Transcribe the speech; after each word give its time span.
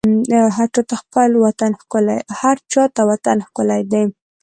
هرچا 2.41 2.83
ته 2.95 3.01
وطن 3.11 3.37
ښکلی 3.47 3.81
دی 3.91 4.03